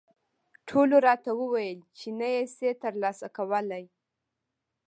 ټولو 0.67 0.95
راته 1.07 1.31
وویل 1.41 1.79
چې 1.97 2.07
نه 2.19 2.27
یې 2.35 2.43
شې 2.55 2.69
ترلاسه 2.83 3.27
کولای. 3.37 3.85